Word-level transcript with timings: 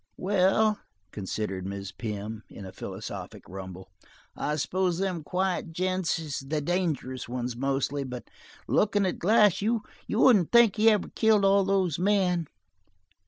'"Well," 0.17 0.79
considered 1.11 1.63
Mrs. 1.67 1.95
Pym, 1.95 2.41
in 2.49 2.65
a 2.65 2.71
philosophic 2.71 3.43
rumble, 3.47 3.91
"I 4.35 4.55
s'pose 4.55 4.97
them 4.97 5.21
quiet 5.23 5.73
gents 5.73 6.17
is 6.17 6.39
the 6.39 6.59
dangerous 6.59 7.29
ones, 7.29 7.55
mostly; 7.55 8.03
but 8.03 8.27
looking 8.67 9.05
at 9.05 9.19
Glass 9.19 9.61
you 9.61 9.83
wouldn't 10.09 10.51
think 10.51 10.77
he'd 10.77 10.89
ever 10.89 11.09
killed 11.09 11.45
all 11.45 11.63
those 11.63 11.99
men. 11.99 12.47